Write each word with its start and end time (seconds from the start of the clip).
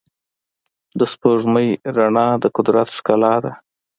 د 0.99 1.01
سپوږمۍ 1.11 1.69
رڼا 1.95 2.27
د 2.43 2.45
قدرت 2.57 2.87
ښکلا 2.97 3.33
ده. 3.43 3.51